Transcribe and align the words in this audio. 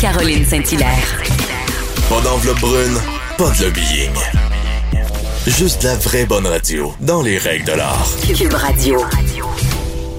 Caroline 0.00 0.44
Saint-Hilaire. 0.44 1.22
Pas 2.08 2.20
d'enveloppe 2.22 2.60
brune, 2.60 2.96
pas 3.36 3.50
de 3.58 3.64
lobbying. 3.64 4.14
Juste 5.46 5.82
la 5.82 5.94
vraie 5.96 6.26
bonne 6.26 6.46
radio, 6.46 6.92
dans 7.00 7.22
les 7.22 7.38
règles 7.38 7.64
de 7.64 7.72
l'art. 7.72 8.06
Cube 8.36 8.52
Radio. 8.52 9.00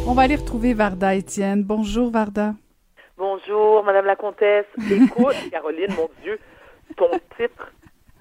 On 0.07 0.14
va 0.14 0.23
aller 0.23 0.36
retrouver 0.36 0.73
Varda 0.73 1.16
Étienne. 1.16 1.64
Bonjour 1.64 2.10
Varda. 2.12 2.54
Bonjour, 3.18 3.84
Madame 3.84 4.05
la 4.05 4.16
Comtesse. 4.16 4.66
Écoute, 4.89 5.36
Caroline, 5.52 5.93
mon 5.96 6.09
Dieu, 6.23 6.39
ton 6.98 7.09
titre, 7.38 7.71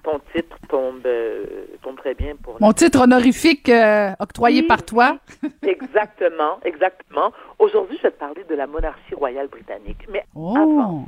ton 0.03 0.19
titre 0.35 0.55
tombe, 0.69 1.01
euh, 1.05 1.45
tombe 1.83 1.97
très 1.97 2.13
bien 2.13 2.35
pour. 2.41 2.57
Mon 2.61 2.73
titre 2.73 3.01
honorifique 3.01 3.67
euh, 3.69 4.11
octroyé 4.19 4.61
Oui. 4.61 4.67
par 4.67 4.83
toi. 4.83 5.17
Exactement, 5.63 6.59
exactement. 6.63 7.31
Aujourd'hui, 7.57 7.97
je 7.97 8.03
vais 8.03 8.11
te 8.11 8.19
parler 8.19 8.43
de 8.49 8.55
la 8.55 8.67
monarchie 8.67 9.15
royale 9.15 9.47
britannique. 9.47 10.05
Mais 10.11 10.23
Oh. 10.35 10.53
avant, 10.55 11.05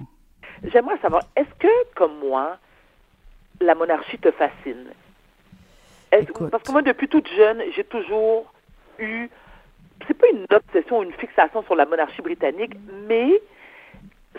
j'aimerais 0.64 0.98
savoir, 1.00 1.24
est-ce 1.36 1.54
que, 1.60 1.94
comme 1.96 2.18
moi, 2.20 2.58
la 3.60 3.76
monarchie 3.76 4.18
te 4.18 4.32
fascine? 4.32 4.92
Écoute. 6.12 6.50
Parce 6.50 6.64
que 6.64 6.72
moi, 6.72 6.82
depuis 6.82 7.08
toute 7.08 7.28
jeune, 7.30 7.64
j'ai 7.76 7.84
toujours 7.84 8.52
eu, 9.00 9.30
c'est 10.08 10.18
pas 10.18 10.28
une 10.34 10.46
obsession 10.52 11.00
ou 11.00 11.04
une 11.04 11.14
fixation 11.14 11.64
sur 11.64 11.76
la 11.76 11.86
monarchie 11.86 12.22
britannique, 12.22 12.74
mais 13.08 13.42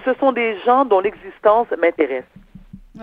ce 0.05 0.13
sont 0.15 0.33
des 0.33 0.59
gens 0.61 0.85
dont 0.85 1.01
l'existence 1.01 1.69
m'intéresse. 1.79 2.25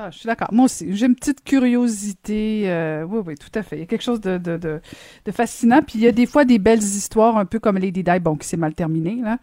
Ah, 0.02 0.12
je 0.12 0.20
suis 0.20 0.28
d'accord. 0.28 0.48
Moi 0.54 0.66
aussi, 0.66 0.96
j'ai 0.96 1.08
une 1.08 1.16
petite 1.16 1.44
curiosité. 1.44 2.72
euh, 2.72 3.04
oui, 3.04 3.22
oui, 3.26 3.36
tout 3.36 3.52
à 3.54 3.64
fait. 3.64 3.76
Il 3.76 3.80
y 3.80 3.84
a 3.84 3.86
quelque 3.86 4.02
chose 4.04 4.22
de, 4.22 4.38
de, 4.38 4.56
de, 4.56 4.80
de 5.26 5.32
fascinant. 5.32 5.82
Puis 5.82 5.96
il 5.96 6.06
y 6.06 6.08
a 6.08 6.14
des 6.14 6.26
fois 6.26 6.46
des 6.46 6.58
belles 6.58 6.78
histoires, 6.78 7.36
un 7.36 7.44
peu 7.44 7.60
comme 7.60 7.78
Lady 7.78 8.02
Di, 8.02 8.20
bon, 8.22 8.38
qui 8.38 8.48
s'est 8.48 8.56
mal 8.56 8.74
terminé, 8.74 9.18
là. 9.22 9.40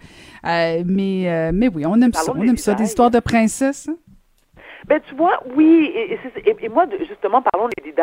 Euh, 0.47 0.83
mais, 0.87 1.31
euh, 1.31 1.51
mais 1.53 1.69
oui, 1.69 1.85
on 1.85 2.01
aime 2.01 2.11
Parlons 2.11 2.27
ça. 2.27 2.33
On 2.33 2.41
aime 2.41 2.47
Lady 2.47 2.63
ça. 2.63 2.73
Des 2.73 2.85
histoires 2.85 3.11
de 3.11 3.21
princesses. 3.21 3.87
hein. 3.91 3.97
Ben, 4.87 4.99
tu 5.07 5.15
vois, 5.15 5.43
oui, 5.55 5.93
et, 5.95 6.69
moi, 6.71 6.87
justement, 7.07 7.43
parlons 7.43 7.69
des 7.77 7.93
Di, 7.93 8.01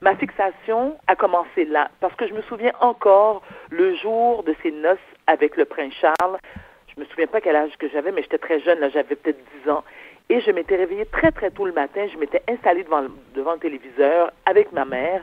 ma 0.00 0.16
fixation 0.16 0.96
a 1.08 1.14
commencé 1.14 1.66
là, 1.66 1.90
parce 2.00 2.14
que 2.14 2.26
je 2.26 2.32
me 2.32 2.40
souviens 2.42 2.72
encore 2.80 3.42
le 3.70 3.94
jour 3.96 4.44
de 4.44 4.54
ses 4.62 4.70
noces 4.70 4.98
avec 5.26 5.58
le 5.58 5.66
prince 5.66 5.92
Charles. 6.00 6.38
Je 6.94 7.00
me 7.00 7.06
souviens 7.06 7.26
pas 7.26 7.40
quel 7.40 7.56
âge 7.56 7.72
que 7.78 7.88
j'avais, 7.90 8.12
mais 8.12 8.22
j'étais 8.22 8.38
très 8.38 8.60
jeune, 8.60 8.78
là, 8.80 8.88
j'avais 8.88 9.14
peut-être 9.14 9.38
10 9.64 9.70
ans. 9.70 9.84
Et 10.28 10.40
je 10.40 10.50
m'étais 10.50 10.76
réveillée 10.76 11.06
très, 11.06 11.30
très 11.32 11.50
tôt 11.50 11.66
le 11.66 11.72
matin. 11.72 12.06
Je 12.12 12.16
m'étais 12.18 12.42
installée 12.48 12.84
devant, 12.84 13.00
le- 13.02 13.10
devant 13.34 13.52
le 13.52 13.58
téléviseur 13.58 14.32
avec 14.46 14.72
ma 14.72 14.84
mère 14.84 15.22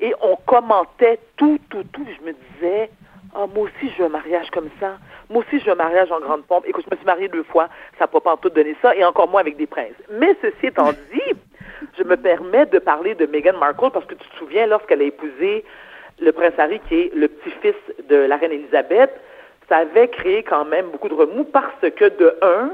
et 0.00 0.14
on 0.20 0.36
commentait 0.46 1.18
tout, 1.36 1.58
tout, 1.70 1.84
tout. 1.92 2.06
Je 2.20 2.26
me 2.26 2.32
disais, 2.32 2.90
ah, 3.34 3.46
moi 3.46 3.64
aussi, 3.64 3.90
je 3.92 3.98
veux 3.98 4.06
un 4.06 4.10
mariage 4.10 4.50
comme 4.50 4.68
ça. 4.80 4.98
Moi 5.30 5.44
aussi, 5.46 5.60
je 5.60 5.66
veux 5.66 5.72
un 5.72 5.76
mariage 5.76 6.10
en 6.10 6.20
grande 6.20 6.44
pompe. 6.44 6.64
Écoute, 6.66 6.84
je 6.88 6.94
me 6.94 6.96
suis 6.96 7.06
mariée 7.06 7.28
deux 7.28 7.42
fois. 7.44 7.68
Ça 7.98 8.08
n'a 8.12 8.20
pas 8.20 8.32
en 8.32 8.36
tout 8.36 8.48
donné 8.50 8.74
ça, 8.82 8.94
et 8.96 9.04
encore 9.04 9.28
moins 9.28 9.40
avec 9.42 9.56
des 9.56 9.66
princes. 9.66 9.94
Mais 10.10 10.34
ceci 10.40 10.66
étant 10.66 10.92
dit, 11.12 11.34
je 11.96 12.02
me 12.04 12.16
permets 12.16 12.66
de 12.66 12.78
parler 12.78 13.14
de 13.14 13.26
Meghan 13.26 13.58
Markle 13.58 13.90
parce 13.92 14.06
que 14.06 14.14
tu 14.14 14.28
te 14.28 14.36
souviens, 14.36 14.66
lorsqu'elle 14.66 15.02
a 15.02 15.04
épousé 15.04 15.64
le 16.20 16.32
prince 16.32 16.54
Harry, 16.58 16.80
qui 16.88 16.94
est 17.02 17.14
le 17.14 17.28
petit-fils 17.28 17.76
de 18.08 18.16
la 18.16 18.36
reine 18.36 18.52
Elisabeth, 18.52 19.10
ça 19.68 19.78
avait 19.78 20.08
créé 20.08 20.42
quand 20.42 20.64
même 20.64 20.86
beaucoup 20.86 21.08
de 21.08 21.14
remous 21.14 21.44
parce 21.44 21.80
que, 21.80 22.08
de 22.18 22.34
un, 22.42 22.70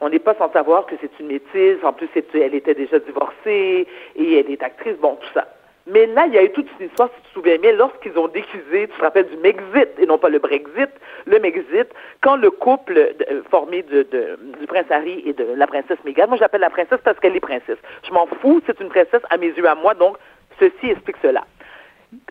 on 0.00 0.08
n'est 0.08 0.18
pas 0.18 0.34
sans 0.34 0.52
savoir 0.52 0.86
que 0.86 0.94
c'est 1.00 1.10
une 1.20 1.28
métisse. 1.28 1.82
En 1.82 1.92
plus, 1.92 2.08
elle 2.34 2.54
était 2.54 2.74
déjà 2.74 2.98
divorcée 2.98 3.86
et 4.16 4.38
elle 4.38 4.50
est 4.50 4.62
actrice. 4.62 4.96
Bon, 4.98 5.16
tout 5.16 5.32
ça. 5.34 5.46
Mais 5.88 6.06
là, 6.06 6.26
il 6.26 6.34
y 6.34 6.38
a 6.38 6.42
eu 6.42 6.50
toute 6.50 6.66
une 6.80 6.86
histoire, 6.86 7.08
si 7.10 7.22
tu 7.22 7.28
te 7.28 7.34
souviens 7.34 7.58
bien, 7.58 7.70
lorsqu'ils 7.72 8.18
ont 8.18 8.26
déguisé, 8.26 8.88
tu 8.88 8.96
te 8.96 9.00
rappelles 9.00 9.28
du 9.28 9.36
Mexit 9.36 9.88
et 9.98 10.06
non 10.06 10.18
pas 10.18 10.28
le 10.28 10.40
Brexit, 10.40 10.90
le 11.26 11.38
Mexit, 11.38 11.86
quand 12.22 12.34
le 12.34 12.50
couple 12.50 12.98
euh, 12.98 13.42
formé 13.50 13.84
du 13.84 14.66
prince 14.66 14.90
Harry 14.90 15.22
et 15.24 15.32
de 15.32 15.44
la 15.54 15.66
princesse 15.68 15.98
Meghan, 16.04 16.26
moi 16.26 16.38
j'appelle 16.38 16.62
la 16.62 16.70
princesse 16.70 16.98
parce 17.04 17.20
qu'elle 17.20 17.36
est 17.36 17.40
princesse. 17.40 17.78
Je 18.02 18.12
m'en 18.12 18.26
fous, 18.26 18.60
c'est 18.66 18.80
une 18.80 18.88
princesse 18.88 19.22
à 19.30 19.36
mes 19.36 19.46
yeux 19.46 19.68
à 19.68 19.76
moi, 19.76 19.94
donc 19.94 20.16
ceci 20.58 20.90
explique 20.90 21.18
cela. 21.22 21.44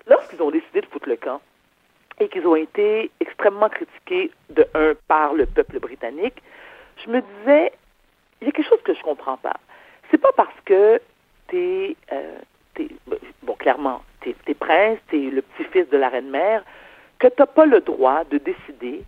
Lorsqu'ils 0.09 0.41
ont 0.43 0.51
décidé 0.51 0.81
de 0.81 0.87
foutre 0.87 1.07
le 1.07 1.15
camp 1.15 1.39
et 2.19 2.27
qu'ils 2.27 2.45
ont 2.45 2.57
été 2.57 3.09
extrêmement 3.21 3.69
critiqués 3.69 4.31
de 4.49 4.65
un 4.73 4.93
par 5.07 5.33
le 5.33 5.45
peuple 5.45 5.79
britannique, 5.79 6.43
je 7.05 7.11
me 7.11 7.21
disais, 7.21 7.71
il 8.41 8.47
y 8.47 8.49
a 8.49 8.51
quelque 8.51 8.67
chose 8.67 8.81
que 8.83 8.93
je 8.93 9.01
comprends 9.01 9.37
pas. 9.37 9.55
C'est 10.11 10.17
pas 10.17 10.31
parce 10.35 10.59
que 10.65 11.01
t'es, 11.47 11.95
euh, 12.11 12.37
t'es 12.73 12.89
bon, 13.43 13.53
clairement, 13.55 14.01
t'es, 14.21 14.35
t'es 14.45 14.53
prince, 14.53 14.99
t'es 15.09 15.17
le 15.17 15.41
petit-fils 15.41 15.89
de 15.89 15.97
la 15.97 16.09
reine-mère, 16.09 16.63
que 17.19 17.27
t'as 17.27 17.45
pas 17.45 17.65
le 17.65 17.81
droit 17.81 18.23
de 18.25 18.37
décider 18.37 19.03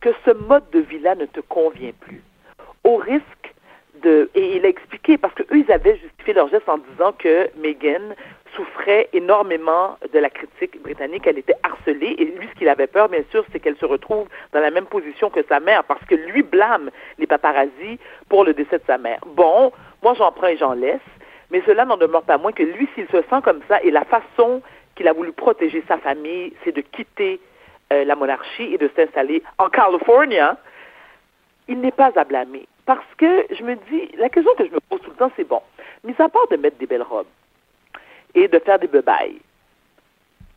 que 0.00 0.10
ce 0.24 0.32
mode 0.32 0.68
de 0.70 0.80
vie-là 0.80 1.14
ne 1.14 1.26
te 1.26 1.40
convient 1.40 1.92
plus. 2.00 2.22
Au 2.84 2.96
risque 2.96 3.54
de, 4.02 4.30
et 4.34 4.56
il 4.56 4.66
a 4.66 4.68
expliqué, 4.68 5.16
parce 5.16 5.34
que 5.34 5.42
eux, 5.44 5.58
ils 5.58 5.70
avaient 5.70 5.96
justifié 5.96 6.34
leur 6.34 6.48
geste 6.48 6.68
en 6.68 6.78
disant 6.78 7.12
que 7.12 7.48
Meghan 7.56 8.14
souffrait 8.54 9.08
énormément 9.12 9.98
de 10.12 10.18
la 10.18 10.30
critique 10.30 10.80
britannique, 10.82 11.26
elle 11.26 11.38
était 11.38 11.56
harcelée, 11.62 12.14
et 12.18 12.24
lui, 12.24 12.48
ce 12.48 12.58
qu'il 12.58 12.68
avait 12.68 12.86
peur, 12.86 13.08
bien 13.08 13.22
sûr, 13.30 13.44
c'est 13.52 13.60
qu'elle 13.60 13.76
se 13.76 13.84
retrouve 13.84 14.28
dans 14.52 14.60
la 14.60 14.70
même 14.70 14.86
position 14.86 15.30
que 15.30 15.42
sa 15.48 15.60
mère, 15.60 15.84
parce 15.84 16.04
que 16.04 16.14
lui 16.14 16.42
blâme 16.42 16.90
les 17.18 17.26
paparazzis 17.26 17.98
pour 18.28 18.44
le 18.44 18.54
décès 18.54 18.78
de 18.78 18.84
sa 18.86 18.98
mère. 18.98 19.20
Bon, 19.26 19.72
moi, 20.02 20.14
j'en 20.14 20.32
prends 20.32 20.48
et 20.48 20.56
j'en 20.56 20.74
laisse, 20.74 21.00
mais 21.50 21.62
cela 21.66 21.84
n'en 21.84 21.96
demeure 21.96 22.22
pas 22.22 22.38
moins 22.38 22.52
que 22.52 22.62
lui, 22.62 22.88
s'il 22.94 23.06
se 23.08 23.22
sent 23.22 23.42
comme 23.42 23.60
ça, 23.68 23.82
et 23.82 23.90
la 23.90 24.04
façon 24.04 24.62
qu'il 24.94 25.08
a 25.08 25.12
voulu 25.12 25.32
protéger 25.32 25.82
sa 25.88 25.98
famille, 25.98 26.52
c'est 26.64 26.72
de 26.72 26.82
quitter 26.82 27.40
euh, 27.92 28.04
la 28.04 28.16
monarchie 28.16 28.74
et 28.74 28.78
de 28.78 28.90
s'installer 28.94 29.42
en 29.58 29.68
Californie, 29.68 30.36
il 31.68 31.80
n'est 31.80 31.92
pas 31.92 32.10
à 32.16 32.24
blâmer. 32.24 32.66
Parce 32.84 33.06
que 33.16 33.46
je 33.50 33.62
me 33.62 33.76
dis, 33.90 34.10
la 34.18 34.28
question 34.28 34.52
que 34.58 34.66
je 34.66 34.72
me 34.72 34.80
pose 34.80 35.00
tout 35.00 35.10
le 35.10 35.16
temps, 35.16 35.30
c'est 35.36 35.48
bon, 35.48 35.62
mis 36.04 36.14
à 36.18 36.28
part 36.28 36.48
de 36.50 36.56
mettre 36.56 36.76
des 36.78 36.86
belles 36.86 37.02
robes 37.02 37.26
et 38.34 38.48
de 38.48 38.58
faire 38.58 38.78
des 38.78 38.86
bebailles, 38.86 39.40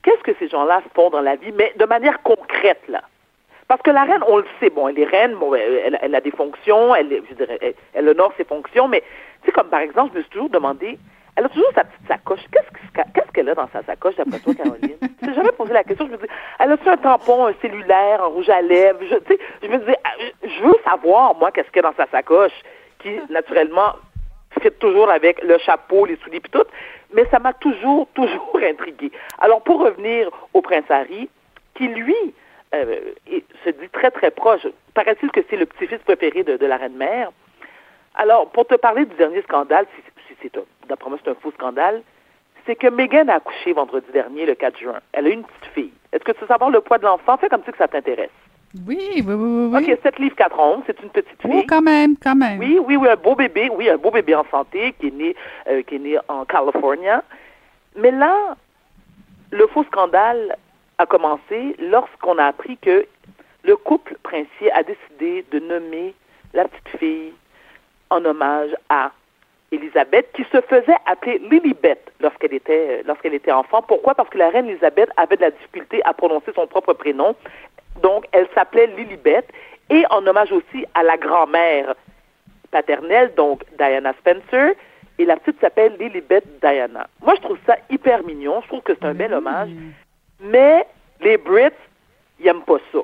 qu'est-ce 0.04 0.24
que 0.24 0.34
ces 0.40 0.48
gens-là 0.50 0.82
font 0.94 1.10
dans 1.10 1.22
la 1.22 1.36
vie, 1.36 1.52
mais 1.54 1.74
de 1.78 1.86
manière 1.86 2.22
concrète, 2.22 2.82
là? 2.88 3.02
Parce 3.68 3.82
que 3.82 3.90
la 3.90 4.04
reine, 4.04 4.22
on 4.28 4.38
le 4.38 4.46
sait, 4.60 4.70
bon, 4.70 4.88
elle 4.88 5.00
est 5.00 5.06
reine, 5.06 5.36
bon, 5.36 5.54
elle, 5.56 5.82
elle- 5.86 6.00
elle 6.02 6.16
a 6.16 6.22
des 6.22 6.30
fonctions, 6.32 6.94
elle, 6.94 7.12
est- 7.12 7.24
je 7.30 7.34
dirais, 7.34 7.58
elle, 7.62 7.74
elle 7.96 8.10
honore 8.10 8.32
ses 8.38 8.44
fonctions, 8.44 8.88
mais, 8.88 9.02
tu 9.42 9.48
sais, 9.48 9.52
comme 9.52 9.70
par 9.70 9.80
exemple, 9.80 10.12
je 10.14 10.18
me 10.20 10.24
suis 10.24 10.32
toujours 10.32 10.50
demandé, 10.52 11.00
elle 11.36 11.46
a 11.46 11.50
toujours 11.50 11.72
sa 11.74 11.84
petite 11.84 12.08
sacoche. 12.08 12.42
Qu'est-ce 12.52 12.70
que- 12.70 13.10
qu'est-ce 13.14 13.32
qu'elle 13.32 13.50
a 13.50 13.56
dans 13.56 13.68
sa 13.74 13.82
sacoche, 13.84 14.16
d'après 14.16 14.38
toi, 14.40 14.54
Caroline? 14.54 14.98
je 15.22 15.34
jamais 15.34 15.52
posé 15.52 15.74
la 15.74 15.84
question. 15.84 16.06
Je 16.06 16.12
me 16.12 16.18
dis, 16.18 16.28
elle 16.60 16.72
a-tu 16.72 16.88
un 16.88 16.96
tampon, 16.98 17.48
un 17.48 17.54
cellulaire, 17.62 18.24
un 18.24 18.28
rouge 18.28 18.50
à 18.50 18.62
lèvres? 18.62 19.00
Je, 19.02 19.16
tu 19.16 19.34
sais, 19.34 19.40
je 19.64 19.68
me 19.68 19.80
disais, 19.80 19.98
ah, 20.04 20.12
je- 20.44 20.48
je 20.48 20.62
veux 20.64 20.76
savoir, 20.88 21.34
moi, 21.36 21.52
qu'est-ce 21.52 21.68
qu'il 21.72 21.78
y 21.82 21.86
a 21.86 21.90
dans 21.90 21.98
sa 21.98 22.06
sacoche, 22.12 22.54
qui, 23.00 23.20
naturellement, 23.32 23.96
fit 24.62 24.72
toujours 24.80 25.10
avec 25.10 25.44
le 25.44 25.58
chapeau, 25.58 26.06
les 26.06 26.16
souliers, 26.18 26.40
puis 26.40 26.52
tout. 26.52 26.64
Mais 27.14 27.26
ça 27.32 27.40
m'a 27.40 27.54
toujours, 27.54 28.08
toujours 28.14 28.60
intrigué. 28.64 29.12
Alors, 29.40 29.62
pour 29.62 29.80
revenir 29.80 30.30
au 30.54 30.62
prince 30.62 30.90
Harry, 30.90 31.30
qui, 31.76 31.88
lui, 31.88 32.16
euh, 32.74 33.02
se 33.64 33.70
dit 33.70 33.90
très, 33.92 34.12
très 34.12 34.32
proche, 34.32 34.66
paraît-il 34.94 35.32
que 35.32 35.42
c'est 35.50 35.58
le 35.58 35.66
petit-fils 35.66 36.00
préféré 36.00 36.44
de, 36.44 36.66
la 36.66 36.78
reine-mère. 36.78 37.32
Alors, 38.16 38.50
pour 38.52 38.66
te 38.66 38.76
parler 38.76 39.06
du 39.06 39.16
dernier 39.16 39.42
scandale, 39.44 39.86
si, 39.96 40.02
c'est 40.42 40.52
c'est 40.52 41.30
un 41.30 41.36
faux 41.36 41.52
scandale, 41.52 42.02
c'est 42.66 42.76
que 42.76 42.88
Meghan 42.88 43.28
a 43.28 43.36
accouché 43.36 43.74
vendredi 43.74 44.08
dernier, 44.12 44.46
le 44.46 44.56
4 44.56 44.78
juin. 44.80 45.00
Elle 45.12 45.28
a 45.28 45.30
une 45.30 45.44
petite 45.44 45.74
fille. 45.74 45.94
Est-ce 46.12 46.24
que 46.24 46.32
tu 46.32 46.42
veux 46.42 46.48
savoir 46.48 46.70
le 46.70 46.82
poids 46.82 46.98
de 46.98 47.04
l'enfant? 47.04 47.38
Fais 47.38 47.50
comme 47.50 47.64
si 47.64 47.72
que 47.72 47.78
ça 47.78 47.88
t'intéresse. 47.88 48.30
Oui, 48.88 48.98
oui, 49.16 49.24
oui, 49.26 49.34
oui. 49.34 49.70
oui. 49.72 49.94
OK, 49.94 50.00
7 50.04 50.20
livres 50.20 50.36
4 50.36 50.60
onces, 50.60 50.84
c'est 50.86 51.02
une 51.02 51.10
petite 51.10 51.42
fille. 51.42 51.52
Oh, 51.54 51.64
quand 51.68 51.82
même, 51.82 52.16
quand 52.22 52.36
même. 52.36 52.60
Oui, 52.60 52.80
oui, 52.86 52.98
oui, 52.98 53.08
un 53.08 53.16
beau 53.16 53.36
bébé, 53.36 53.70
oui, 53.72 53.90
un 53.90 53.98
beau 53.98 54.12
bébé 54.12 54.36
en 54.36 54.46
santé 54.52 54.94
qui 55.00 55.08
est 55.08 55.14
né, 55.14 55.36
euh, 55.70 55.82
qui 55.84 55.96
est 55.96 56.00
né 56.00 56.18
en 56.28 56.46
Californie. 56.46 57.08
Mais 57.96 58.12
là, 58.12 58.56
le 59.52 59.68
faux 59.68 59.86
scandale 59.86 60.58
a 60.98 61.06
commencé 61.06 61.76
lorsqu'on 61.80 62.38
a 62.38 62.46
appris 62.46 62.78
que 62.78 63.06
le 63.64 63.76
couple 63.78 64.18
princier 64.24 64.72
a 64.74 64.84
décidé 64.84 65.46
de 65.52 65.60
nommer 65.60 66.14
la 66.54 66.66
petite 66.66 67.00
fille 67.00 67.34
en 68.10 68.24
hommage 68.24 68.76
à 68.90 69.12
Élisabeth, 69.72 70.32
qui 70.34 70.44
se 70.52 70.62
faisait 70.62 70.96
appeler 71.06 71.40
Lilibet 71.50 72.00
lorsqu'elle 72.20 72.54
était, 72.54 73.04
lorsqu'elle 73.06 73.34
était 73.34 73.52
enfant. 73.52 73.82
Pourquoi? 73.82 74.14
Parce 74.14 74.30
que 74.30 74.38
la 74.38 74.50
reine 74.50 74.70
Élisabeth 74.70 75.10
avait 75.18 75.36
de 75.36 75.42
la 75.42 75.52
difficulté 75.52 76.02
à 76.06 76.14
prononcer 76.14 76.52
son 76.54 76.68
propre 76.68 76.94
prénom. 76.94 77.36
Donc, 78.16 78.28
elle 78.32 78.48
s'appelait 78.56 78.88
Lilibet. 78.88 79.44
Et 79.90 80.06
en 80.10 80.26
hommage 80.26 80.54
aussi 80.54 80.86
à 80.94 81.04
la 81.04 81.18
grand-mère 81.18 81.96
paternelle, 82.72 83.34
donc 83.36 83.64
Diana 83.78 84.14
Spencer, 84.20 84.74
et 85.20 85.26
la 85.26 85.36
petite 85.36 85.60
s'appelle 85.60 85.98
Lilibet 86.00 86.44
Diana. 86.62 87.08
Moi, 87.22 87.36
je 87.36 87.42
trouve 87.42 87.58
ça 87.66 87.76
hyper 87.90 88.24
mignon. 88.24 88.62
Je 88.62 88.68
trouve 88.68 88.82
que 88.84 88.94
c'est 88.96 89.06
un 89.06 89.14
bel 89.14 89.34
hommage. 89.34 89.70
Mais 90.40 90.88
les 91.20 91.38
Brits, 91.38 91.70
ils 92.40 92.46
n'aiment 92.46 92.62
pas 92.62 92.78
ça. 92.94 93.00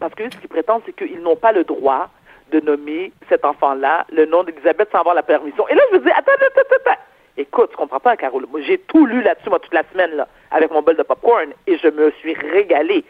Parce 0.00 0.14
que 0.14 0.24
ce 0.24 0.38
qu'ils 0.38 0.48
prétendent, 0.48 0.82
c'est 0.86 0.96
qu'ils 0.96 1.20
n'ont 1.20 1.36
pas 1.36 1.52
le 1.52 1.64
droit 1.64 2.08
de 2.50 2.60
nommer 2.60 3.12
cet 3.28 3.44
enfant-là 3.44 4.06
le 4.10 4.24
nom 4.24 4.42
d'Elisabeth 4.42 4.88
sans 4.90 5.00
avoir 5.00 5.14
la 5.14 5.22
permission. 5.22 5.68
Et 5.68 5.74
là, 5.74 5.82
je 5.90 5.98
me 5.98 6.02
dis, 6.02 6.10
attends, 6.10 6.32
attends, 6.32 6.60
attends, 6.60 6.90
attends. 6.90 7.00
Écoute, 7.36 7.70
tu 7.70 7.76
comprends 7.76 8.00
pas, 8.00 8.16
Carole. 8.16 8.46
Moi, 8.50 8.62
j'ai 8.62 8.78
tout 8.78 9.04
lu 9.04 9.22
là-dessus, 9.22 9.50
moi, 9.50 9.58
toute 9.58 9.74
la 9.74 9.84
semaine, 9.92 10.12
là, 10.12 10.26
avec 10.50 10.70
mon 10.70 10.80
bol 10.80 10.96
de 10.96 11.02
popcorn, 11.02 11.50
et 11.66 11.76
je 11.76 11.88
me 11.88 12.10
suis 12.12 12.32
régalée. 12.32 13.04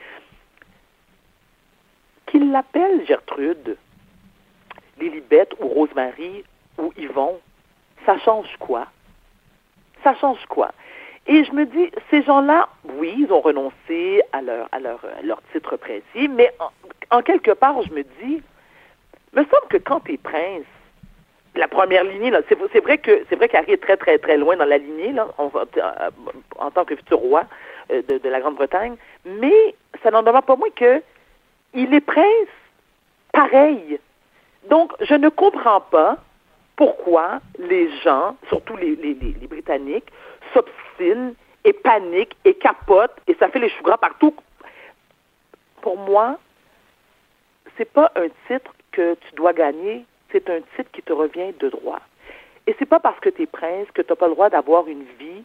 Qu'il 2.27 2.51
l'appelle 2.51 3.07
Gertrude, 3.07 3.77
Lilibet, 4.99 5.49
ou 5.61 5.69
Rosemary 5.69 6.45
ou 6.79 6.93
Yvon, 6.97 7.41
ça 8.05 8.19
change 8.19 8.55
quoi? 8.59 8.87
Ça 10.03 10.15
change 10.17 10.45
quoi? 10.47 10.73
Et 11.29 11.45
je 11.45 11.53
me 11.53 11.67
dis, 11.67 11.91
ces 12.11 12.23
gens-là, 12.23 12.69
oui, 12.85 13.15
ils 13.19 13.33
ont 13.33 13.41
renoncé 13.41 14.23
à 14.33 14.43
leur, 14.43 14.69
leur 15.25 15.43
titre 15.53 15.77
précis, 15.77 16.29
mais 16.29 16.53
en, 17.11 17.23
quelque 17.23 17.51
part, 17.51 17.83
je 17.83 17.93
me 17.93 18.03
dis, 18.23 18.43
me 19.33 19.43
semble 19.43 19.67
que 19.69 19.79
quand 19.79 20.01
tu 20.01 20.15
es 20.15 20.17
prince, 20.19 20.65
la 21.57 21.69
première 21.69 22.05
lignée, 22.05 22.31
c'est, 22.49 22.81
vrai 22.81 22.99
que 22.99 23.25
c'est 23.29 23.37
vrai 23.37 23.49
qu'Harry 23.49 23.73
est 23.73 23.83
très, 23.83 23.97
très, 23.97 24.19
très 24.19 24.37
loin 24.37 24.57
dans 24.57 24.67
la 24.67 24.79
lignée, 24.79 25.13
là, 25.13 25.27
en, 25.39 26.71
tant 26.71 26.85
que 26.85 26.95
futur 26.95 27.19
roi 27.19 27.45
euh, 27.91 28.03
de, 28.09 28.19
de 28.19 28.29
la 28.29 28.41
Grande-Bretagne, 28.41 28.97
mais 29.25 29.75
ça 30.03 30.11
n'en 30.11 30.23
demeure 30.23 30.45
pas 30.45 30.57
moins 30.57 30.71
que 30.77 31.03
il 31.77 31.95
est 31.95 32.01
prince 32.01 32.49
pareil. 33.33 34.01
Donc, 34.69 34.93
je 35.01 35.15
ne 35.15 35.29
comprends 35.29 35.83
pas 35.83 36.17
pourquoi 36.75 37.41
les 37.59 37.91
gens, 38.01 38.37
surtout 38.49 38.77
les, 38.77 38.97
Britanniques, 39.49 40.11
s'obstinent 40.53 41.35
et 41.65 41.73
paniquent 41.73 42.37
et 42.45 42.55
capotent 42.55 43.17
et 43.29 43.35
ça 43.35 43.49
fait 43.49 43.59
les 43.59 43.69
choux 43.69 43.85
gras 43.85 43.99
partout. 43.99 44.35
Pour 45.83 45.97
moi, 45.99 46.39
c'est 47.77 47.91
pas 47.93 48.11
un 48.17 48.29
titre 48.49 48.73
que 48.93 49.15
tu 49.15 49.35
dois 49.37 49.53
gagner, 49.53 50.05
c'est 50.33 50.49
un 50.51 50.61
titre 50.75 50.91
qui 50.93 51.03
te 51.03 51.13
revient 51.13 51.53
de 51.61 51.69
droit. 51.69 52.01
Et 52.67 52.75
c'est 52.79 52.87
pas 52.87 53.01
parce 53.01 53.21
que 53.21 53.29
tu 53.29 53.43
es 53.43 53.47
prince 53.47 53.87
que 53.95 54.03
tu 54.03 54.11
n'as 54.11 54.17
pas 54.17 54.27
le 54.27 54.35
droit 54.35 54.51
d'avoir 54.51 54.89
une 54.89 55.05
vie 55.19 55.45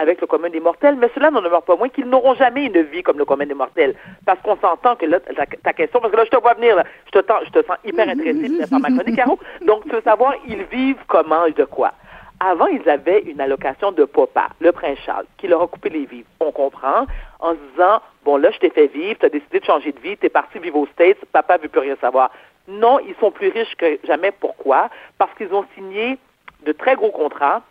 avec 0.00 0.20
le 0.20 0.26
commun 0.26 0.48
des 0.48 0.60
mortels, 0.60 0.96
mais 0.96 1.10
cela 1.14 1.30
n'en 1.30 1.42
demeure 1.42 1.62
pas 1.62 1.76
moins 1.76 1.90
qu'ils 1.90 2.06
n'auront 2.06 2.34
jamais 2.34 2.64
une 2.64 2.80
vie 2.82 3.02
comme 3.02 3.18
le 3.18 3.26
commun 3.26 3.44
des 3.44 3.54
mortels. 3.54 3.94
Parce 4.24 4.40
qu'on 4.40 4.56
s'entend 4.56 4.96
que 4.96 5.04
là, 5.04 5.20
ta, 5.20 5.44
ta, 5.44 5.72
question, 5.74 6.00
parce 6.00 6.10
que 6.10 6.16
là, 6.16 6.24
je 6.24 6.30
te 6.30 6.40
vois 6.40 6.54
venir, 6.54 6.74
là, 6.74 6.84
je, 7.06 7.18
te, 7.18 7.32
je 7.44 7.50
te 7.50 7.66
sens 7.66 7.76
hyper 7.84 8.08
intéressé 8.08 8.48
par 8.70 8.80
ma 8.80 8.88
chronique, 8.88 9.16
Caro. 9.16 9.38
Donc, 9.66 9.84
tu 9.84 9.90
veux 9.90 10.00
savoir, 10.00 10.34
ils 10.48 10.62
vivent 10.64 11.02
comment 11.06 11.44
et 11.44 11.52
de 11.52 11.64
quoi? 11.64 11.92
Avant, 12.40 12.66
ils 12.66 12.88
avaient 12.88 13.20
une 13.20 13.42
allocation 13.42 13.92
de 13.92 14.04
papa, 14.06 14.48
le 14.60 14.72
prince 14.72 14.98
Charles, 15.04 15.26
qui 15.36 15.46
leur 15.46 15.60
a 15.60 15.66
coupé 15.66 15.90
les 15.90 16.06
vivres. 16.06 16.28
On 16.40 16.50
comprend, 16.50 17.06
en 17.38 17.52
se 17.52 17.58
disant, 17.72 18.00
bon, 18.24 18.38
là, 18.38 18.50
je 18.50 18.58
t'ai 18.58 18.70
fait 18.70 18.86
vivre, 18.86 19.18
tu 19.20 19.26
as 19.26 19.28
décidé 19.28 19.60
de 19.60 19.64
changer 19.66 19.92
de 19.92 20.00
vie, 20.00 20.16
tu 20.16 20.24
es 20.24 20.30
parti 20.30 20.58
vivre 20.58 20.78
aux 20.78 20.86
States, 20.86 21.18
papa 21.32 21.58
veut 21.58 21.68
plus 21.68 21.80
rien 21.80 21.96
savoir. 22.00 22.30
Non, 22.66 22.98
ils 23.00 23.14
sont 23.20 23.30
plus 23.30 23.48
riches 23.48 23.74
que 23.76 23.98
jamais. 24.04 24.30
Pourquoi? 24.30 24.88
Parce 25.18 25.34
qu'ils 25.34 25.52
ont 25.52 25.66
signé 25.74 26.18
de 26.64 26.72
très 26.72 26.96
gros 26.96 27.10
contrats 27.10 27.62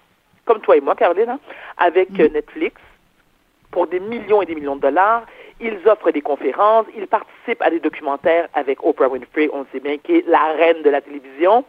comme 0.49 0.61
toi 0.61 0.75
et 0.75 0.81
moi, 0.81 0.95
Caroline, 0.95 1.29
hein, 1.29 1.39
avec 1.77 2.09
mmh. 2.09 2.33
Netflix 2.33 2.81
pour 3.69 3.85
des 3.85 3.99
millions 3.99 4.41
et 4.41 4.47
des 4.47 4.55
millions 4.55 4.77
de 4.77 4.81
dollars. 4.81 5.27
Ils 5.61 5.77
offrent 5.87 6.09
des 6.09 6.23
conférences, 6.23 6.87
ils 6.97 7.05
participent 7.05 7.61
à 7.61 7.69
des 7.69 7.79
documentaires 7.79 8.49
avec 8.55 8.83
Oprah 8.83 9.09
Winfrey, 9.09 9.47
on 9.53 9.67
sait 9.71 9.79
bien, 9.79 9.99
qui 9.99 10.15
est 10.15 10.27
la 10.27 10.53
reine 10.53 10.81
de 10.81 10.89
la 10.89 11.01
télévision. 11.01 11.63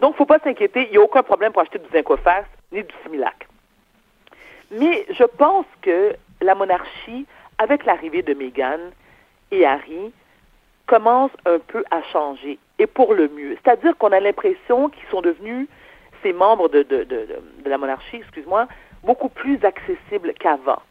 Donc, 0.00 0.10
il 0.10 0.12
ne 0.12 0.16
faut 0.16 0.26
pas 0.26 0.38
s'inquiéter, 0.40 0.84
il 0.84 0.90
n'y 0.90 0.98
a 0.98 1.00
aucun 1.00 1.22
problème 1.22 1.52
pour 1.52 1.62
acheter 1.62 1.78
du 1.78 1.88
Zincofax 1.90 2.46
ni 2.72 2.82
du 2.82 2.94
Similac. 3.02 3.48
Mais 4.70 5.06
je 5.08 5.24
pense 5.24 5.64
que 5.80 6.14
la 6.42 6.54
monarchie, 6.54 7.24
avec 7.56 7.86
l'arrivée 7.86 8.20
de 8.20 8.34
Meghan 8.34 8.90
et 9.50 9.64
Harry, 9.64 10.12
commence 10.86 11.30
un 11.46 11.58
peu 11.58 11.82
à 11.90 12.02
changer, 12.12 12.58
et 12.78 12.86
pour 12.86 13.14
le 13.14 13.28
mieux. 13.28 13.56
C'est-à-dire 13.62 13.96
qu'on 13.96 14.12
a 14.12 14.20
l'impression 14.20 14.90
qu'ils 14.90 15.08
sont 15.10 15.22
devenus 15.22 15.68
ces 16.26 16.32
membres 16.32 16.68
de, 16.68 16.82
de, 16.82 17.04
de, 17.04 17.26
de 17.64 17.70
la 17.70 17.78
monarchie, 17.78 18.16
excuse-moi, 18.16 18.66
beaucoup 19.04 19.28
plus 19.28 19.58
accessibles 19.64 20.34
qu'avant. 20.40 20.82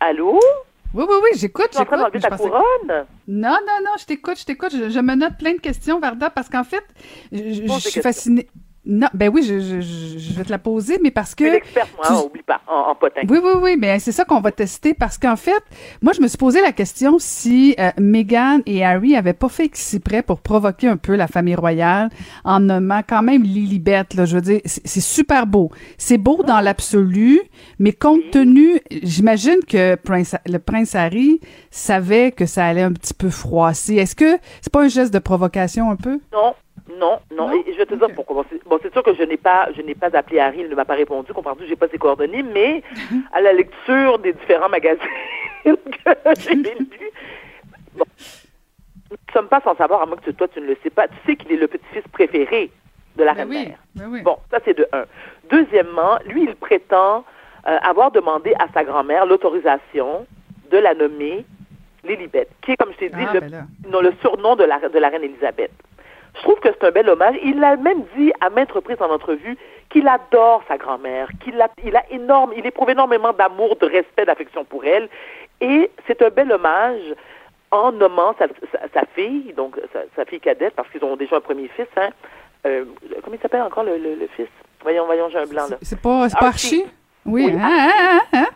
Allô? 0.00 0.40
Oui, 0.94 1.04
oui, 1.08 1.16
oui, 1.22 1.30
j'écoute. 1.34 1.68
Tu 1.70 1.76
es 1.76 1.80
en 1.80 1.84
train 1.84 2.10
ta 2.10 2.36
couronne? 2.36 3.06
Non, 3.28 3.58
non, 3.66 3.78
non, 3.84 3.92
je 4.00 4.06
t'écoute, 4.06 4.40
je 4.40 4.44
t'écoute. 4.46 4.72
Je, 4.72 4.88
je, 4.88 5.00
me 5.00 5.14
note 5.14 5.36
plein 5.38 5.52
de 5.52 5.60
questions, 5.60 6.00
Varda, 6.00 6.30
parce 6.30 6.48
qu'en 6.48 6.64
fait, 6.64 6.84
je, 7.30 7.66
je 7.66 7.78
suis 7.78 8.00
fascinée. 8.00 8.48
Non, 8.86 9.08
ben 9.12 9.30
oui, 9.32 9.42
je, 9.42 9.60
je, 9.60 9.80
je, 9.80 10.32
vais 10.32 10.42
te 10.42 10.50
la 10.50 10.58
poser, 10.58 10.98
mais 11.02 11.10
parce 11.10 11.34
que. 11.34 11.44
Je 11.44 11.50
moi, 11.96 12.06
tu... 12.06 12.12
oublie 12.26 12.42
pas, 12.42 12.62
en, 12.66 12.90
en 12.90 12.94
potin. 12.94 13.20
Oui, 13.28 13.38
oui, 13.42 13.52
oui, 13.60 13.76
mais 13.78 13.98
c'est 13.98 14.12
ça 14.12 14.24
qu'on 14.24 14.40
va 14.40 14.52
tester 14.52 14.94
parce 14.94 15.18
qu'en 15.18 15.36
fait, 15.36 15.62
moi, 16.00 16.14
je 16.14 16.22
me 16.22 16.28
suis 16.28 16.38
posé 16.38 16.62
la 16.62 16.72
question 16.72 17.18
si 17.18 17.74
euh, 17.78 17.90
Meghan 17.98 18.60
et 18.64 18.82
Harry 18.82 19.16
avaient 19.16 19.34
pas 19.34 19.50
fait 19.50 19.64
exprès 19.64 20.22
pour 20.22 20.40
provoquer 20.40 20.88
un 20.88 20.96
peu 20.96 21.14
la 21.14 21.26
famille 21.26 21.54
royale 21.54 22.08
en 22.42 22.60
nommant 22.60 23.02
quand 23.06 23.22
même 23.22 23.42
Lilibet, 23.42 24.06
là. 24.14 24.24
Je 24.24 24.36
veux 24.36 24.42
dire, 24.42 24.60
c'est 24.64 25.00
super 25.00 25.46
beau. 25.46 25.70
C'est 25.98 26.18
beau 26.18 26.42
dans 26.42 26.60
l'absolu, 26.60 27.40
mais 27.78 27.92
compte 27.92 28.30
tenu, 28.30 28.80
j'imagine 29.02 29.58
que 29.68 29.96
prince, 29.96 30.36
le 30.46 30.58
prince 30.58 30.94
Harry 30.94 31.40
savait 31.70 32.32
que 32.32 32.46
ça 32.46 32.64
allait 32.64 32.82
un 32.82 32.92
petit 32.92 33.14
peu 33.14 33.28
froisser. 33.28 33.96
Est-ce 33.96 34.16
que 34.16 34.38
c'est 34.62 34.72
pas 34.72 34.84
un 34.84 34.88
geste 34.88 35.12
de 35.12 35.18
provocation 35.18 35.90
un 35.90 35.96
peu? 35.96 36.18
Non, 36.32 36.54
non, 36.98 37.20
non, 37.30 37.48
non? 37.48 37.62
Et 37.66 37.72
je 37.72 37.78
vais 37.78 37.86
te 37.86 37.94
dire 37.94 38.04
okay. 38.04 38.14
pourquoi. 38.14 38.44
Bon, 38.66 38.78
c'est 38.82 38.92
sûr 38.92 39.02
que 39.02 39.14
je 39.14 39.22
n'ai 39.22 39.36
pas, 39.36 39.68
je 39.76 39.82
n'ai 39.82 39.94
pas 39.94 40.08
appelé 40.14 40.40
Harry, 40.40 40.60
il 40.60 40.68
ne 40.68 40.74
m'a 40.74 40.84
pas 40.84 40.94
répondu, 40.94 41.32
comprends-tu, 41.32 41.66
j'ai 41.66 41.76
pas 41.76 41.88
ses 41.88 41.98
coordonnées, 41.98 42.42
mais 42.42 42.82
à 43.32 43.40
la 43.40 43.52
lecture 43.52 44.18
des 44.18 44.32
différents 44.32 44.68
magazines 44.68 45.00
que 45.64 45.70
j'ai 46.38 46.54
lus, 46.54 47.12
bon, 47.96 48.04
nous 49.10 49.16
ne 49.16 49.32
sommes 49.32 49.48
pas 49.48 49.60
sans 49.60 49.76
savoir, 49.76 50.02
à 50.02 50.06
moins 50.06 50.16
que 50.16 50.30
toi 50.30 50.48
tu 50.48 50.60
ne 50.60 50.66
le 50.66 50.76
sais 50.82 50.90
pas, 50.90 51.08
tu 51.08 51.14
sais 51.26 51.36
qu'il 51.36 51.52
est 51.52 51.56
le 51.56 51.68
petit-fils 51.68 52.04
préféré 52.12 52.70
de 53.16 53.24
la 53.24 53.34
ben 53.34 53.40
reine 53.40 53.48
mère. 53.48 53.78
Oui, 53.96 54.02
ben 54.02 54.08
oui. 54.10 54.22
Bon, 54.22 54.38
ça 54.50 54.58
c'est 54.64 54.76
de 54.76 54.86
un. 54.92 55.04
Deuxièmement, 55.50 56.18
lui, 56.26 56.44
il 56.44 56.54
prétend 56.54 57.24
euh, 57.66 57.78
avoir 57.82 58.10
demandé 58.10 58.54
à 58.58 58.68
sa 58.72 58.84
grand-mère 58.84 59.26
l'autorisation 59.26 60.26
de 60.70 60.78
la 60.78 60.94
nommer 60.94 61.44
Lilibet, 62.04 62.48
qui 62.62 62.72
est, 62.72 62.76
comme 62.76 62.92
je 62.92 62.98
t'ai 62.98 63.08
dit, 63.10 63.26
ah, 63.28 63.34
le, 63.34 63.40
ben 63.40 63.66
le 64.00 64.12
surnom 64.22 64.56
de 64.56 64.64
la, 64.64 64.78
de 64.88 64.98
la 64.98 65.08
reine 65.08 65.24
Elisabeth. 65.24 65.72
Je 66.34 66.42
trouve 66.42 66.58
que 66.60 66.68
c'est 66.68 66.86
un 66.86 66.90
bel 66.90 67.08
hommage. 67.08 67.36
Il 67.42 67.62
a 67.62 67.76
même 67.76 68.04
dit 68.16 68.32
à 68.40 68.50
maintes 68.50 68.72
reprises 68.72 69.00
en 69.00 69.10
entrevue 69.10 69.56
qu'il 69.90 70.06
adore 70.08 70.62
sa 70.68 70.78
grand-mère, 70.78 71.28
qu'il 71.42 71.60
a, 71.60 71.68
il 71.84 71.96
a 71.96 72.04
énorme, 72.10 72.52
il 72.56 72.64
éprouve 72.64 72.90
énormément 72.90 73.32
d'amour, 73.32 73.76
de 73.76 73.86
respect, 73.86 74.24
d'affection 74.24 74.64
pour 74.64 74.84
elle. 74.84 75.08
Et 75.60 75.90
c'est 76.06 76.22
un 76.22 76.30
bel 76.30 76.50
hommage 76.52 77.02
en 77.70 77.92
nommant 77.92 78.34
sa, 78.38 78.46
sa, 78.72 78.88
sa 78.92 79.06
fille, 79.14 79.52
donc 79.56 79.76
sa, 79.92 80.00
sa, 80.16 80.24
fille 80.24 80.40
cadette, 80.40 80.74
parce 80.74 80.88
qu'ils 80.90 81.04
ont 81.04 81.16
déjà 81.16 81.36
un 81.36 81.40
premier 81.40 81.68
fils, 81.68 81.86
hein. 81.96 82.10
Euh, 82.66 82.84
comment 83.22 83.36
il 83.36 83.40
s'appelle 83.40 83.62
encore 83.62 83.84
le, 83.84 83.96
le, 83.96 84.14
le, 84.16 84.26
fils? 84.36 84.48
Voyons, 84.82 85.06
voyons, 85.06 85.30
j'ai 85.30 85.38
un 85.38 85.46
blanc 85.46 85.66
là. 85.70 85.78
C'est 85.80 86.00
pas, 86.00 86.28
pas 86.28 86.48
Archie? 86.48 86.84
Oui. 87.24 87.46
oui. 87.46 87.58
Ah, 87.58 87.90
ah, 87.98 88.18
ah, 88.32 88.46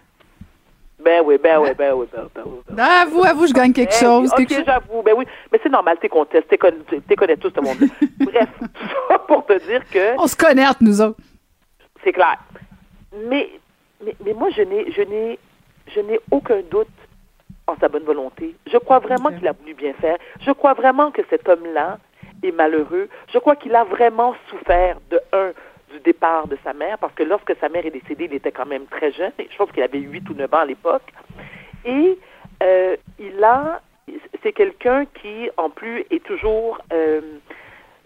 ben 1.02 1.22
oui, 1.24 1.38
ben 1.42 1.58
oui, 1.58 1.70
ben 1.76 1.92
oui, 1.94 2.06
ben, 2.12 2.28
ben 2.34 2.42
oui. 2.46 2.58
Ben, 2.70 2.84
ah, 2.86 3.02
avoue, 3.02 3.24
avoue, 3.24 3.46
je 3.46 3.52
gagne 3.52 3.72
quelque 3.72 3.90
ben, 3.90 3.98
chose. 3.98 4.30
Ok, 4.32 4.46
quelque... 4.46 4.64
j'avoue, 4.64 5.02
ben 5.02 5.14
oui. 5.16 5.26
Mais 5.52 5.58
c'est 5.62 5.68
normal, 5.68 5.98
t'es 6.00 6.08
contestes, 6.08 6.48
t'es 6.48 6.56
connais, 6.56 6.76
connais 7.16 7.36
tout 7.36 7.50
ce 7.54 7.60
monde 7.60 7.76
Bref, 8.20 8.48
ça 9.08 9.18
pour 9.18 9.44
te 9.44 9.58
dire 9.66 9.82
que... 9.90 10.18
On 10.18 10.26
se 10.26 10.36
connaît 10.36 10.66
entre 10.66 10.82
nous 10.82 11.00
autres. 11.00 11.18
C'est 12.02 12.12
clair. 12.12 12.38
Mais, 13.28 13.50
mais, 14.04 14.16
mais 14.24 14.32
moi, 14.34 14.50
je 14.50 14.62
n'ai, 14.62 14.90
je 14.92 15.02
n'ai, 15.02 15.38
je 15.94 16.00
n'ai 16.00 16.20
aucun 16.30 16.60
doute 16.70 16.88
en 17.66 17.76
sa 17.80 17.88
bonne 17.88 18.04
volonté. 18.04 18.54
Je 18.70 18.78
crois 18.78 18.98
vraiment 18.98 19.28
okay. 19.28 19.38
qu'il 19.38 19.48
a 19.48 19.52
voulu 19.52 19.74
bien 19.74 19.94
faire. 19.94 20.16
Je 20.40 20.52
crois 20.52 20.74
vraiment 20.74 21.10
que 21.10 21.22
cet 21.30 21.48
homme-là 21.48 21.98
est 22.42 22.52
malheureux. 22.52 23.08
Je 23.32 23.38
crois 23.38 23.56
qu'il 23.56 23.74
a 23.74 23.84
vraiment 23.84 24.34
souffert 24.50 24.98
de 25.10 25.20
un 25.32 25.52
du 25.94 26.00
départ 26.00 26.48
de 26.48 26.58
sa 26.64 26.72
mère, 26.72 26.98
parce 26.98 27.14
que 27.14 27.22
lorsque 27.22 27.54
sa 27.60 27.68
mère 27.68 27.86
est 27.86 27.90
décédée, 27.90 28.24
il 28.24 28.34
était 28.34 28.52
quand 28.52 28.66
même 28.66 28.86
très 28.86 29.12
jeune, 29.12 29.32
je 29.38 29.56
pense 29.56 29.70
qu'il 29.72 29.82
avait 29.82 29.98
8 29.98 30.28
ou 30.28 30.34
9 30.34 30.52
ans 30.52 30.58
à 30.58 30.64
l'époque, 30.64 31.12
et 31.84 32.18
euh, 32.62 32.96
il 33.18 33.42
a, 33.44 33.80
c'est 34.42 34.52
quelqu'un 34.52 35.04
qui, 35.06 35.50
en 35.56 35.70
plus, 35.70 36.04
est 36.10 36.24
toujours, 36.24 36.78
euh, 36.92 37.20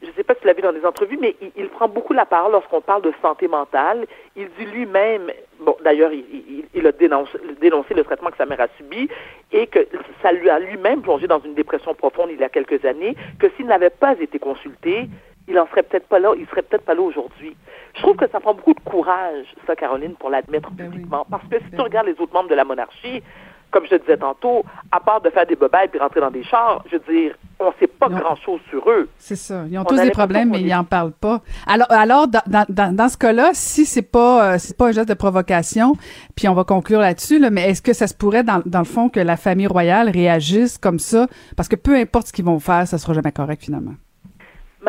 je 0.03 0.09
ne 0.09 0.13
sais 0.13 0.25
pas 0.25 0.35
si 0.35 0.41
tu 0.41 0.47
l'as 0.47 0.53
vu 0.53 0.63
dans 0.63 0.73
des 0.73 0.85
entrevues, 0.85 1.19
mais 1.21 1.35
il, 1.57 1.69
prend 1.69 1.89
beaucoup 1.89 2.13
la 2.13 2.27
parole 2.27 2.53
lorsqu'on 2.53 2.81
parle 2.81 3.03
de 3.03 3.13
santé 3.23 3.49
mentale. 3.49 4.07
Il 4.37 4.49
dit 4.59 4.67
lui-même, 4.67 5.31
bon, 5.61 5.77
d'ailleurs, 5.83 6.13
il, 6.13 6.25
il, 6.31 6.65
il, 6.75 6.87
a 6.87 6.93
dénoncé, 6.93 7.39
dénoncé 7.61 7.95
le 7.95 8.05
traitement 8.05 8.31
que 8.31 8.37
sa 8.37 8.47
mère 8.47 8.61
a 8.61 8.69
subi 8.77 9.09
et 9.53 9.67
que 9.67 9.87
ça 10.23 10.33
lui 10.33 10.51
a 10.51 10.59
lui-même 10.59 11.03
plongé 11.03 11.27
dans 11.27 11.41
une 11.41 11.55
dépression 11.55 11.95
profonde 11.95 12.31
il 12.31 12.39
y 12.39 12.45
a 12.45 12.49
quelques 12.49 12.85
années, 12.85 13.17
que 13.41 13.49
s'il 13.57 13.67
n'avait 13.67 13.91
pas 13.91 14.15
été 14.21 14.39
consulté, 14.39 15.09
il 15.49 15.59
en 15.59 15.67
serait 15.69 15.83
peut-être 15.83 16.07
pas 16.07 16.19
là, 16.19 16.35
il 16.39 16.47
serait 16.47 16.63
peut-être 16.63 16.85
pas 16.85 16.95
là 16.95 17.03
aujourd'hui. 17.03 17.57
Je 17.97 18.03
trouve 18.03 18.17
que 18.17 18.29
ça 18.29 18.41
prend 18.41 18.55
beaucoup 18.55 18.75
de 18.75 18.81
courage, 18.81 19.47
ça, 19.67 19.75
Caroline, 19.75 20.15
pour 20.15 20.31
l'admettre 20.31 20.71
ben 20.71 20.91
publiquement. 20.91 21.21
Oui. 21.21 21.27
Parce 21.31 21.45
que 21.49 21.59
si 21.59 21.71
ben 21.71 21.77
tu 21.77 21.83
regardes 21.83 22.07
les 22.07 22.21
autres 22.21 22.33
membres 22.33 22.51
de 22.51 22.55
la 22.55 22.65
monarchie, 22.65 23.23
comme 23.71 23.85
je 23.85 23.91
te 23.91 24.01
disais 24.01 24.17
tantôt, 24.17 24.65
à 24.91 25.01
part 25.01 25.21
de 25.21 25.31
faire 25.31 25.47
des 25.47 25.57
bobayes 25.57 25.89
puis 25.89 26.01
rentrer 26.01 26.21
dans 26.21 26.31
des 26.31 26.43
chars, 26.43 26.83
je 26.91 26.97
veux 26.97 27.13
dire, 27.13 27.35
on 27.61 27.67
ne 27.67 27.73
sait 27.79 27.87
pas 27.87 28.09
grand-chose 28.09 28.61
sur 28.71 28.89
eux. 28.91 29.09
C'est 29.19 29.37
ça. 29.37 29.65
Ils 29.71 29.79
ont 29.79 29.83
on 29.83 29.85
tous 29.85 30.01
des 30.01 30.11
problèmes, 30.11 30.51
mais 30.51 30.61
ils 30.61 30.69
n'en 30.69 30.85
parlent 30.85 31.13
pas. 31.13 31.41
Alors, 31.67 31.91
alors 31.91 32.29
dans, 32.29 32.65
dans, 32.69 32.95
dans 32.95 33.09
ce 33.09 33.19
cas-là, 33.19 33.51
si 33.53 33.85
c'est 33.85 34.03
pas 34.03 34.55
euh, 34.55 34.59
c'est 34.59 34.77
pas 34.77 34.89
un 34.89 34.93
geste 34.93 35.09
de 35.09 35.15
provocation, 35.15 35.95
puis 36.35 36.49
on 36.49 36.55
va 36.55 36.65
conclure 36.65 37.01
là-dessus, 37.01 37.39
là, 37.39 37.51
mais 37.51 37.69
est-ce 37.69 37.83
que 37.83 37.93
ça 37.93 38.07
se 38.07 38.15
pourrait, 38.15 38.43
dans, 38.43 38.63
dans 38.65 38.79
le 38.79 38.85
fond, 38.85 39.09
que 39.09 39.21
la 39.21 39.37
famille 39.37 39.67
royale 39.67 40.09
réagisse 40.09 40.79
comme 40.79 40.99
ça? 40.99 41.27
Parce 41.57 41.69
que 41.69 41.77
peu 41.77 41.95
importe 41.95 42.29
ce 42.29 42.33
qu'ils 42.33 42.45
vont 42.45 42.61
faire, 42.61 42.87
ça 42.87 42.97
sera 42.97 43.13
jamais 43.13 43.33
correct, 43.33 43.63
finalement. 43.63 43.95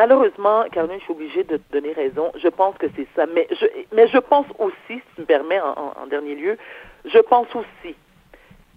Malheureusement, 0.00 0.64
Caroline, 0.72 0.98
je 0.98 1.04
suis 1.04 1.12
obligée 1.12 1.44
de 1.44 1.58
te 1.58 1.72
donner 1.72 1.92
raison. 1.92 2.32
Je 2.36 2.48
pense 2.48 2.74
que 2.78 2.86
c'est 2.96 3.06
ça. 3.14 3.26
Mais 3.26 3.46
je, 3.50 3.66
mais 3.92 4.08
je 4.08 4.16
pense 4.16 4.46
aussi, 4.58 4.74
si 4.88 5.02
tu 5.14 5.20
me 5.20 5.26
permets, 5.26 5.60
en, 5.60 6.06
dernier 6.06 6.34
lieu, 6.36 6.56
je 7.04 7.18
pense 7.18 7.48
aussi 7.54 7.94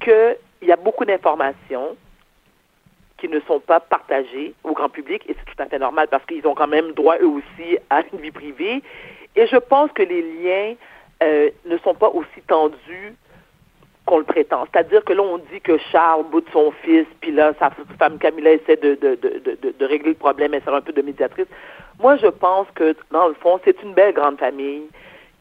qu'il 0.01 0.37
y 0.63 0.71
a 0.73 0.75
beaucoup 0.75 1.05
d'informations 1.05 1.95
qui 3.17 3.29
ne 3.29 3.39
sont 3.47 3.61
pas 3.61 3.79
partagés 3.79 4.53
au 4.65 4.73
grand 4.73 4.89
public, 4.89 5.23
et 5.29 5.33
c'est 5.39 5.55
tout 5.55 5.63
à 5.63 5.67
fait 5.67 5.79
normal 5.79 6.09
parce 6.11 6.25
qu'ils 6.25 6.45
ont 6.45 6.55
quand 6.55 6.67
même 6.67 6.91
droit 6.91 7.15
eux 7.21 7.29
aussi 7.29 7.77
à 7.89 8.01
une 8.11 8.19
vie 8.19 8.31
privée. 8.31 8.83
Et 9.37 9.47
je 9.47 9.55
pense 9.55 9.93
que 9.93 10.03
les 10.03 10.21
liens 10.21 10.75
euh, 11.23 11.51
ne 11.63 11.77
sont 11.77 11.95
pas 11.95 12.09
aussi 12.09 12.41
tendus 12.49 13.15
qu'on 14.05 14.17
le 14.17 14.23
prétend. 14.25 14.65
C'est-à-dire 14.71 15.03
que 15.03 15.13
là, 15.13 15.21
on 15.21 15.37
dit 15.37 15.61
que 15.61 15.77
Charles 15.91 16.25
bout 16.31 16.41
de 16.41 16.49
son 16.51 16.71
fils, 16.83 17.05
puis 17.21 17.31
là, 17.31 17.53
sa 17.59 17.71
femme 17.97 18.17
Camilla 18.17 18.51
essaie 18.51 18.75
de, 18.75 18.95
de, 18.95 19.15
de, 19.15 19.71
de, 19.71 19.85
régler 19.85 20.09
le 20.09 20.15
problème, 20.15 20.53
elle 20.53 20.63
sert 20.63 20.73
un 20.73 20.81
peu 20.81 20.91
de 20.91 21.01
médiatrice. 21.01 21.47
Moi, 21.99 22.17
je 22.17 22.27
pense 22.27 22.67
que, 22.75 22.95
dans 23.11 23.27
le 23.27 23.33
fond, 23.35 23.59
c'est 23.63 23.81
une 23.81 23.93
belle 23.93 24.13
grande 24.13 24.39
famille 24.39 24.83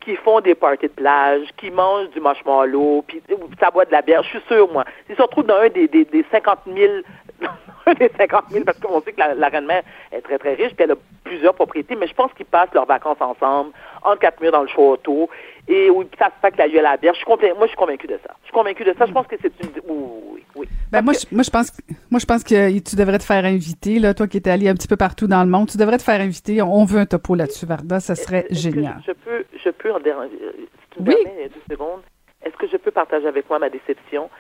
qui 0.04 0.16
font 0.16 0.40
des 0.40 0.54
parties 0.54 0.86
de 0.86 0.92
plage, 0.92 1.48
qui 1.56 1.70
mangent 1.70 2.10
du 2.10 2.20
marshmallow, 2.20 3.04
puis 3.06 3.22
ça 3.60 3.70
boit 3.70 3.84
de 3.84 3.92
la 3.92 4.02
bière. 4.02 4.22
Je 4.22 4.28
suis 4.28 4.42
sûre, 4.48 4.70
moi. 4.72 4.84
Ils 5.08 5.16
se 5.16 5.22
retrouvent 5.22 5.46
dans 5.46 5.56
un 5.56 5.68
des, 5.68 5.88
des, 5.88 6.04
des 6.04 6.24
50 6.30 6.58
000, 6.66 6.92
un 7.86 7.94
des 7.94 8.10
50 8.18 8.50
000, 8.50 8.64
parce 8.64 8.78
qu'on 8.78 9.00
sait 9.02 9.12
que 9.12 9.20
la, 9.20 9.34
la 9.34 9.48
reine-mère 9.48 9.82
est 10.10 10.20
très, 10.22 10.38
très 10.38 10.54
riche, 10.54 10.74
puis 10.74 10.84
elle 10.84 10.92
a 10.92 10.96
plusieurs 11.24 11.54
propriétés, 11.54 11.94
mais 11.94 12.06
je 12.06 12.14
pense 12.14 12.32
qu'ils 12.34 12.46
passent 12.46 12.72
leurs 12.74 12.86
vacances 12.86 13.20
ensemble, 13.20 13.70
entre 14.02 14.18
quatre 14.18 14.40
murs 14.40 14.52
dans 14.52 14.62
le 14.62 14.68
château, 14.68 15.28
et 15.68 15.90
oui, 15.90 16.08
ça 16.18 16.26
se 16.26 16.40
fait 16.40 16.50
que 16.52 16.58
la 16.58 16.68
gueule 16.68 16.86
à 16.86 16.92
la 16.92 16.96
bière. 16.96 17.14
Je 17.14 17.20
suis 17.20 17.26
moi, 17.28 17.38
je 17.62 17.66
suis 17.68 17.76
convaincue 17.76 18.08
de 18.08 18.18
ça. 18.26 18.34
Je 18.40 18.46
suis 18.46 18.52
convaincue 18.52 18.84
de 18.84 18.94
ça. 18.98 19.06
Je 19.06 19.12
pense 19.12 19.26
que 19.26 19.36
c'est 19.40 19.52
une... 19.62 19.70
oui. 20.62 20.68
Ben, 20.90 21.02
moi, 21.02 21.12
je, 21.12 21.26
moi, 21.34 21.42
je 21.42 21.50
pense, 21.50 21.72
moi, 22.10 22.20
je 22.20 22.26
pense 22.26 22.44
que 22.44 22.78
tu 22.78 22.96
devrais 22.96 23.18
te 23.18 23.24
faire 23.24 23.44
inviter, 23.44 23.98
là, 23.98 24.14
toi 24.14 24.26
qui 24.26 24.36
étais 24.36 24.50
allé 24.50 24.68
un 24.68 24.74
petit 24.74 24.88
peu 24.88 24.96
partout 24.96 25.26
dans 25.26 25.42
le 25.42 25.50
monde, 25.50 25.68
tu 25.68 25.76
devrais 25.76 25.98
te 25.98 26.02
faire 26.02 26.20
inviter. 26.20 26.62
On 26.62 26.84
veut 26.84 27.00
un 27.00 27.06
topo 27.06 27.34
là-dessus, 27.34 27.66
Varda. 27.66 28.00
Ça 28.00 28.14
serait 28.14 28.46
génial. 28.50 29.02
Je 29.06 29.12
peux, 29.12 29.44
je 29.64 29.70
peux 29.70 29.92
en 29.92 30.00
déranger. 30.00 30.38
Si 30.38 30.96
tu 30.96 31.02
me 31.02 31.08
oui. 31.08 31.16
permets 31.24 31.48
deux 31.48 31.74
secondes, 31.74 32.00
est-ce 32.44 32.56
que 32.56 32.68
je 32.68 32.76
peux 32.76 32.90
partager 32.90 33.26
avec 33.26 33.48
moi 33.48 33.58
ma 33.58 33.70
déception? 33.70 34.30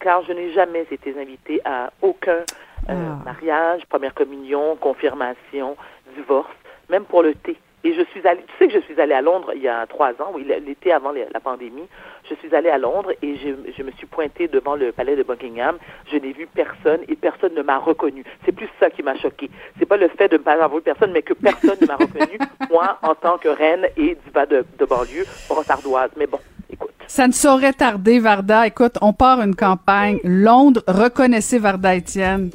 Car 0.00 0.22
je 0.24 0.32
n'ai 0.32 0.52
jamais 0.52 0.86
été 0.90 1.14
invitée 1.18 1.60
à 1.64 1.92
aucun 2.00 2.44
euh, 2.88 2.88
ah. 2.88 3.22
mariage, 3.24 3.82
première 3.88 4.14
communion, 4.14 4.76
confirmation, 4.76 5.76
divorce, 6.16 6.50
même 6.88 7.04
pour 7.04 7.22
le 7.22 7.34
thé. 7.34 7.56
Et 7.82 7.94
je 7.94 8.02
suis 8.10 8.26
allée, 8.26 8.42
tu 8.46 8.52
sais 8.58 8.68
que 8.68 8.78
je 8.78 8.84
suis 8.84 9.00
allée 9.00 9.14
à 9.14 9.22
Londres 9.22 9.52
il 9.54 9.62
y 9.62 9.68
a 9.68 9.86
trois 9.86 10.10
ans, 10.20 10.32
oui, 10.34 10.44
l'été 10.44 10.92
avant 10.92 11.12
la 11.12 11.40
pandémie. 11.40 11.88
Je 12.28 12.34
suis 12.34 12.54
allée 12.54 12.68
à 12.68 12.76
Londres 12.76 13.10
et 13.22 13.36
je, 13.36 13.72
je 13.76 13.82
me 13.82 13.90
suis 13.92 14.06
pointée 14.06 14.48
devant 14.48 14.76
le 14.76 14.92
palais 14.92 15.16
de 15.16 15.22
Buckingham. 15.22 15.78
Je 16.12 16.18
n'ai 16.18 16.32
vu 16.32 16.46
personne 16.46 17.00
et 17.08 17.16
personne 17.16 17.54
ne 17.54 17.62
m'a 17.62 17.78
reconnu. 17.78 18.22
C'est 18.44 18.52
plus 18.52 18.68
ça 18.78 18.90
qui 18.90 19.02
m'a 19.02 19.16
choqué. 19.16 19.50
C'est 19.78 19.86
pas 19.86 19.96
le 19.96 20.08
fait 20.08 20.28
de 20.28 20.36
ne 20.36 20.42
pas 20.42 20.52
avoir 20.52 20.74
vu 20.74 20.82
personne, 20.82 21.12
mais 21.12 21.22
que 21.22 21.32
personne 21.32 21.78
ne 21.80 21.86
m'a 21.86 21.96
reconnu, 21.96 22.38
moi, 22.70 22.98
en 23.02 23.14
tant 23.14 23.38
que 23.38 23.48
reine 23.48 23.86
et 23.96 24.16
diva 24.26 24.44
de, 24.44 24.64
de 24.78 24.84
banlieue 24.84 25.24
brossardoise. 25.48 26.10
Mais 26.16 26.26
bon, 26.26 26.38
écoute. 26.70 26.90
Ça 27.06 27.26
ne 27.26 27.32
saurait 27.32 27.72
tarder, 27.72 28.18
Varda. 28.18 28.66
Écoute, 28.66 28.98
on 29.00 29.14
part 29.14 29.40
une 29.40 29.56
campagne. 29.56 30.18
Londres, 30.22 30.82
reconnaissez 30.86 31.58
Varda 31.58 31.94
Étienne. 31.94 32.50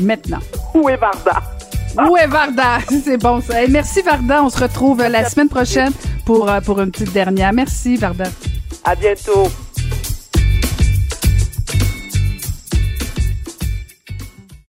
Maintenant. 0.00 0.40
Où 0.74 0.88
est 0.88 0.96
Varda? 0.96 1.57
Est 2.16 2.26
Varda? 2.26 2.78
C'est 3.04 3.18
bon 3.18 3.40
ça. 3.40 3.66
merci 3.68 4.02
Varda. 4.02 4.42
On 4.44 4.50
se 4.50 4.58
retrouve 4.58 5.02
la 5.02 5.28
semaine 5.28 5.48
prochaine 5.48 5.92
pour, 6.24 6.48
euh, 6.48 6.60
pour 6.60 6.80
une 6.80 6.90
petite 6.90 7.12
dernière. 7.12 7.52
Merci 7.52 7.96
Varda. 7.96 8.24
À 8.84 8.94
bientôt. 8.94 9.48